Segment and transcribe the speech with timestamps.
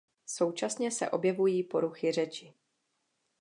[0.27, 2.53] Současně se objevují poruchy řeči.